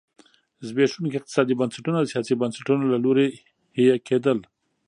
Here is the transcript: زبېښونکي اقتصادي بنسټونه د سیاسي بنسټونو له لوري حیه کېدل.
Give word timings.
زبېښونکي 0.67 1.17
اقتصادي 1.17 1.53
بنسټونه 1.59 1.97
د 2.01 2.05
سیاسي 2.13 2.33
بنسټونو 2.41 2.83
له 2.93 2.97
لوري 3.05 3.27
حیه 3.75 3.97
کېدل. 4.07 4.37